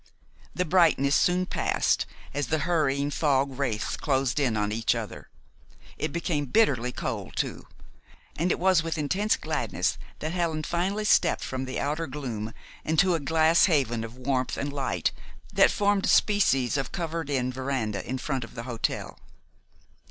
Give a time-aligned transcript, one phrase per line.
[0.55, 5.29] The brightness soon passed, as the hurrying fog wraiths closed in on each other.
[5.95, 7.67] It became bitterly cold too,
[8.35, 12.51] and it was with intense gladness that Helen finally stepped from the outer gloom
[12.83, 15.11] into a glass haven of warmth and light
[15.53, 19.19] that formed a species of covered in veranda in front of the hotel.